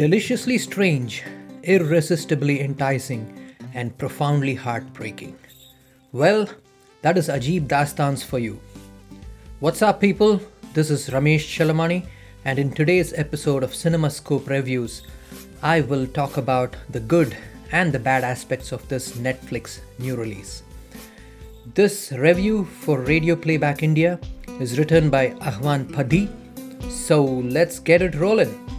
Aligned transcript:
Deliciously 0.00 0.56
strange, 0.56 1.22
irresistibly 1.62 2.62
enticing, 2.62 3.54
and 3.74 3.98
profoundly 3.98 4.54
heartbreaking. 4.54 5.38
Well, 6.12 6.48
that 7.02 7.18
is 7.18 7.28
Ajeeb 7.28 7.68
Daastaans 7.68 8.24
for 8.24 8.38
you. 8.38 8.58
What's 9.58 9.82
up, 9.82 10.00
people? 10.00 10.40
This 10.72 10.88
is 10.88 11.10
Ramesh 11.10 11.44
Chalamani, 11.54 12.06
and 12.46 12.58
in 12.58 12.72
today's 12.72 13.12
episode 13.12 13.62
of 13.62 13.72
CinemaScope 13.72 14.48
Reviews, 14.48 15.02
I 15.62 15.82
will 15.82 16.06
talk 16.06 16.38
about 16.38 16.76
the 16.88 17.00
good 17.00 17.36
and 17.70 17.92
the 17.92 17.98
bad 17.98 18.24
aspects 18.24 18.72
of 18.72 18.88
this 18.88 19.18
Netflix 19.18 19.80
new 19.98 20.16
release. 20.16 20.62
This 21.74 22.10
review 22.12 22.64
for 22.64 23.00
Radio 23.00 23.36
Playback 23.36 23.82
India 23.82 24.18
is 24.60 24.78
written 24.78 25.10
by 25.10 25.32
Ahwan 25.42 25.84
Padhi, 25.92 26.30
so 26.90 27.22
let's 27.22 27.78
get 27.78 28.00
it 28.00 28.14
rolling. 28.14 28.69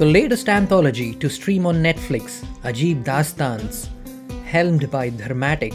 The 0.00 0.06
latest 0.06 0.48
anthology 0.48 1.14
to 1.16 1.28
stream 1.28 1.66
on 1.66 1.82
Netflix, 1.82 2.42
Ajeeb 2.64 3.04
Daastaans, 3.04 3.86
helmed 4.46 4.90
by 4.90 5.10
Dharmatic, 5.10 5.74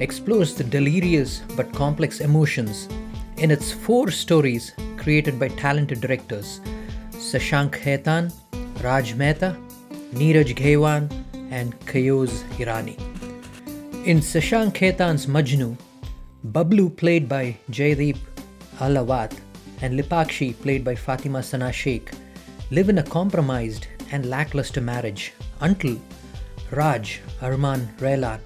explores 0.00 0.54
the 0.54 0.64
delirious 0.64 1.42
but 1.54 1.70
complex 1.74 2.20
emotions 2.20 2.88
in 3.36 3.50
its 3.50 3.70
four 3.70 4.10
stories 4.10 4.72
created 4.96 5.38
by 5.38 5.48
talented 5.48 6.00
directors 6.00 6.62
Shashank 7.10 7.72
Khaitan, 7.72 8.32
Raj 8.82 9.12
Mehta, 9.16 9.54
Neeraj 10.14 10.54
Ghaywan, 10.56 11.12
and 11.50 11.78
Kayoze 11.80 12.44
Irani. 12.56 12.96
In 14.06 14.20
Shashank 14.20 14.76
Khaitan's 14.76 15.26
Majnu, 15.26 15.76
Bablu, 16.52 16.96
played 16.96 17.28
by 17.28 17.54
Jaideep 17.70 18.16
Ahlawat, 18.78 19.38
and 19.82 20.00
Lipakshi, 20.00 20.58
played 20.62 20.82
by 20.82 20.94
Fatima 20.94 21.42
Sana 21.42 21.70
Sheikh, 21.70 22.10
live 22.70 22.90
in 22.90 22.98
a 22.98 23.02
compromised 23.02 23.86
and 24.12 24.26
lackluster 24.26 24.80
marriage 24.80 25.32
until 25.60 25.98
Raj, 26.70 27.20
Armaan 27.40 27.88
Ralhan, 27.96 28.40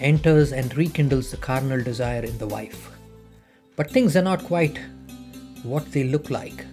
enters 0.00 0.52
and 0.52 0.74
rekindles 0.74 1.30
the 1.30 1.36
carnal 1.36 1.82
desire 1.82 2.22
in 2.22 2.38
the 2.38 2.46
wife. 2.46 2.90
But 3.76 3.90
things 3.90 4.16
are 4.16 4.22
not 4.22 4.44
quite 4.44 4.80
what 5.62 5.92
they 5.92 6.04
look 6.04 6.30
like. 6.30 6.64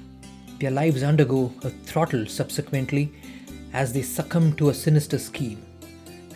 Their 0.59 0.71
lives 0.71 1.03
undergo 1.03 1.53
a 1.63 1.69
throttle 1.69 2.27
subsequently 2.27 3.11
as 3.73 3.91
they 3.91 4.01
succumb 4.01 4.53
to 4.53 4.69
a 4.69 4.73
sinister 4.73 5.19
scheme. 5.19 5.65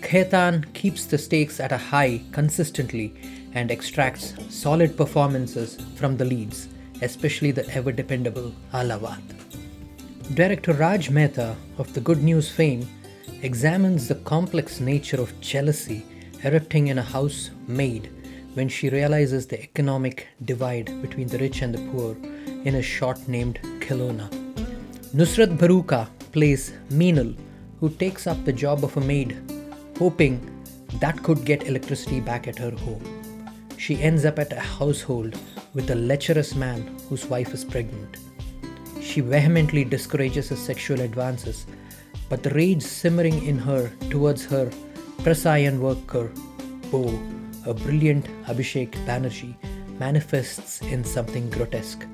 Khaitan 0.01 0.73
keeps 0.73 1.05
the 1.05 1.17
stakes 1.17 1.61
at 1.61 1.71
a 1.71 1.77
high 1.77 2.21
consistently 2.33 3.13
and 3.53 3.71
extracts 3.71 4.33
solid 4.49 4.97
performances 4.97 5.77
from 5.95 6.17
the 6.17 6.25
leads, 6.25 6.67
especially 7.01 7.51
the 7.51 7.67
ever 7.73 7.93
dependable 7.93 8.53
Ahlawat. 8.73 9.38
Director 10.35 10.73
Raj 10.73 11.09
Mehta 11.09 11.55
of 11.79 11.91
the 11.95 11.99
Good 11.99 12.21
News 12.21 12.51
fame 12.51 12.87
examines 13.41 14.07
the 14.07 14.13
complex 14.13 14.79
nature 14.79 15.19
of 15.19 15.33
jealousy 15.41 16.05
erupting 16.45 16.89
in 16.89 16.99
a 16.99 17.01
house 17.01 17.49
maid 17.67 18.11
when 18.53 18.69
she 18.69 18.89
realizes 18.89 19.47
the 19.47 19.59
economic 19.59 20.27
divide 20.45 21.01
between 21.01 21.27
the 21.27 21.39
rich 21.39 21.63
and 21.63 21.73
the 21.73 21.91
poor 21.91 22.15
in 22.63 22.75
a 22.75 22.81
short 22.81 23.27
named 23.27 23.59
Khilona. 23.79 24.29
Nusrat 25.15 25.57
Bharucha 25.57 26.07
plays 26.31 26.73
Meenal, 26.89 27.35
who 27.79 27.89
takes 27.89 28.27
up 28.27 28.45
the 28.45 28.53
job 28.53 28.83
of 28.83 28.95
a 28.97 29.01
maid, 29.01 29.35
hoping 29.97 30.39
that 30.99 31.23
could 31.23 31.43
get 31.43 31.67
electricity 31.67 32.19
back 32.19 32.47
at 32.47 32.59
her 32.59 32.71
home. 32.71 33.03
She 33.77 33.99
ends 33.99 34.25
up 34.25 34.37
at 34.37 34.53
a 34.53 34.59
household 34.59 35.35
with 35.73 35.89
a 35.89 35.95
lecherous 35.95 36.53
man 36.53 36.99
whose 37.09 37.25
wife 37.25 37.51
is 37.51 37.65
pregnant. 37.65 38.17
She 39.19 39.25
vehemently 39.25 39.83
discourages 39.83 40.47
his 40.47 40.59
sexual 40.59 41.01
advances, 41.01 41.65
but 42.29 42.41
the 42.41 42.51
rage 42.51 42.81
simmering 42.81 43.43
in 43.43 43.57
her 43.57 43.91
towards 44.09 44.45
her 44.45 44.71
Prasayan 45.23 45.79
worker, 45.79 46.31
Bo, 46.89 47.03
a 47.65 47.73
brilliant 47.73 48.27
Abhishek 48.45 48.91
Banerjee, 49.05 49.57
manifests 49.99 50.79
in 50.83 51.03
something 51.03 51.49
grotesque. 51.49 52.05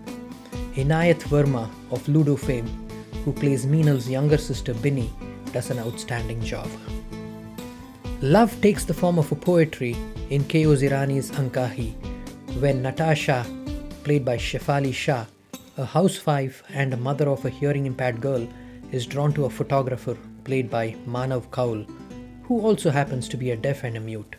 Inayat 0.73 1.21
Verma 1.29 1.69
of 1.91 2.09
Ludo 2.09 2.35
fame, 2.35 2.65
who 3.23 3.31
plays 3.31 3.67
Meenal's 3.67 4.09
younger 4.09 4.39
sister 4.39 4.73
Binny, 4.73 5.13
does 5.53 5.69
an 5.69 5.77
outstanding 5.77 6.41
job. 6.41 6.67
Love 8.23 8.59
takes 8.61 8.83
the 8.83 8.95
form 8.95 9.19
of 9.19 9.31
a 9.31 9.35
poetry 9.35 9.95
in 10.31 10.43
Kayoze 10.45 10.81
Irani's 10.81 11.29
Ankahi, 11.29 11.93
when 12.59 12.81
Natasha, 12.81 13.45
played 14.03 14.25
by 14.25 14.37
Shefali 14.37 14.91
Shah, 14.91 15.25
a 15.77 15.85
housewife 15.85 16.63
and 16.69 16.93
a 16.93 16.97
mother 16.97 17.27
of 17.27 17.43
a 17.45 17.49
hearing 17.49 17.85
impaired 17.85 18.21
girl, 18.21 18.47
is 18.91 19.05
drawn 19.05 19.33
to 19.33 19.45
a 19.45 19.49
photographer 19.49 20.17
played 20.43 20.69
by 20.69 20.95
Manav 21.07 21.49
Kaul, 21.51 21.85
who 22.43 22.61
also 22.61 22.89
happens 22.89 23.27
to 23.29 23.37
be 23.37 23.51
a 23.51 23.57
deaf 23.57 23.83
and 23.83 23.97
a 23.97 23.99
mute. 23.99 24.35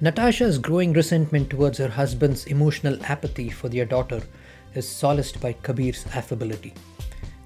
Natasha's 0.00 0.58
growing 0.58 0.92
resentment 0.92 1.50
towards 1.50 1.78
her 1.78 1.88
husband's 1.88 2.46
emotional 2.46 2.98
apathy 3.04 3.50
for 3.50 3.68
their 3.68 3.84
daughter 3.84 4.22
is 4.74 4.88
solaced 4.88 5.40
by 5.40 5.52
Kabir's 5.52 6.06
affability. 6.14 6.74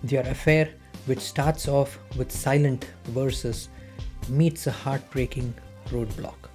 Their 0.05 0.23
affair, 0.23 0.71
which 1.07 1.21
starts 1.21 1.69
off 1.69 1.99
with 2.17 2.31
silent 2.31 2.87
verses, 3.07 3.69
meets 4.29 4.67
a 4.67 4.71
heartbreaking 4.71 5.55
roadblock. 5.89 6.49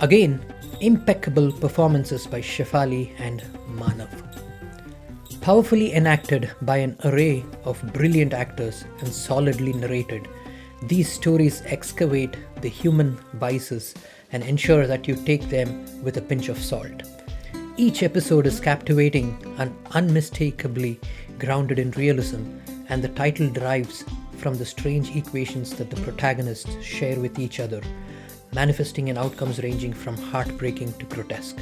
Again, 0.00 0.44
impeccable 0.80 1.52
performances 1.52 2.26
by 2.26 2.40
Shefali 2.40 3.12
and 3.18 3.42
Manav. 3.76 4.39
Powerfully 5.40 5.94
enacted 5.94 6.50
by 6.60 6.76
an 6.76 6.98
array 7.02 7.46
of 7.64 7.80
brilliant 7.94 8.34
actors 8.34 8.84
and 8.98 9.08
solidly 9.08 9.72
narrated, 9.72 10.28
these 10.82 11.10
stories 11.10 11.62
excavate 11.64 12.36
the 12.60 12.68
human 12.68 13.16
vices 13.34 13.94
and 14.32 14.42
ensure 14.42 14.86
that 14.86 15.08
you 15.08 15.16
take 15.16 15.48
them 15.48 16.02
with 16.02 16.18
a 16.18 16.22
pinch 16.22 16.50
of 16.50 16.58
salt. 16.58 17.04
Each 17.78 18.02
episode 18.02 18.46
is 18.46 18.60
captivating 18.60 19.34
and 19.56 19.74
unmistakably 19.92 21.00
grounded 21.38 21.78
in 21.78 21.92
realism, 21.92 22.58
and 22.90 23.02
the 23.02 23.08
title 23.08 23.48
derives 23.48 24.04
from 24.36 24.58
the 24.58 24.66
strange 24.66 25.16
equations 25.16 25.74
that 25.76 25.88
the 25.88 26.00
protagonists 26.02 26.82
share 26.82 27.18
with 27.18 27.38
each 27.38 27.60
other, 27.60 27.80
manifesting 28.52 29.08
in 29.08 29.16
outcomes 29.16 29.62
ranging 29.62 29.94
from 29.94 30.18
heartbreaking 30.18 30.92
to 30.98 31.06
grotesque. 31.06 31.56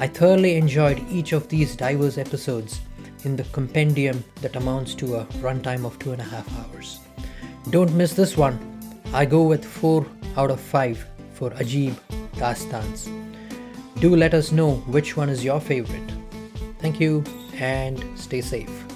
I 0.00 0.06
thoroughly 0.06 0.56
enjoyed 0.56 1.04
each 1.10 1.32
of 1.32 1.46
these 1.48 1.76
diverse 1.76 2.16
episodes 2.16 2.80
in 3.24 3.36
the 3.36 3.44
compendium 3.52 4.24
that 4.40 4.56
amounts 4.56 4.94
to 4.94 5.16
a 5.16 5.24
runtime 5.42 5.84
of 5.84 5.98
two 5.98 6.12
and 6.12 6.22
a 6.22 6.24
half 6.24 6.48
hours. 6.58 7.00
Don't 7.68 7.94
miss 7.94 8.14
this 8.14 8.34
one. 8.34 8.58
I 9.12 9.26
go 9.26 9.42
with 9.42 9.62
4 9.62 10.06
out 10.38 10.50
of 10.50 10.58
5 10.58 11.06
for 11.34 11.50
Ajeeb 11.50 11.94
Daastaans. 12.36 13.10
Do 14.00 14.16
let 14.16 14.32
us 14.32 14.52
know 14.52 14.76
which 14.86 15.18
one 15.18 15.28
is 15.28 15.44
your 15.44 15.60
favorite. 15.60 16.12
Thank 16.78 16.98
you 16.98 17.22
and 17.58 18.02
stay 18.18 18.40
safe. 18.40 18.89